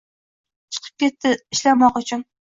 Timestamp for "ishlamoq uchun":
1.57-2.25